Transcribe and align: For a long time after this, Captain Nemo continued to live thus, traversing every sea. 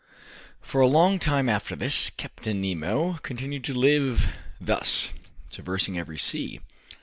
For 0.63 0.81
a 0.81 0.87
long 0.87 1.19
time 1.19 1.47
after 1.47 1.75
this, 1.75 2.09
Captain 2.09 2.59
Nemo 2.59 3.19
continued 3.21 3.63
to 3.65 3.73
live 3.75 4.29
thus, 4.59 5.11
traversing 5.51 5.95
every 5.95 6.17
sea. 6.17 6.59